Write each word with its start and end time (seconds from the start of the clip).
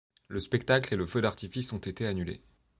Le 0.29 0.39
spectacle 0.39 0.95
et 0.95 0.97
le 0.97 1.05
feu 1.05 1.21
d'artifice 1.21 1.73
ont 1.73 1.77
été 1.77 2.07
annulés. 2.07 2.41